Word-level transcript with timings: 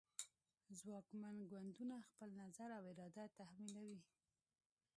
ځواکمن 0.79 1.35
ګوندونه 1.51 1.95
خپل 2.09 2.29
نظر 2.41 2.69
او 2.77 2.83
اراده 2.91 3.23
تحمیلوي 3.39 3.99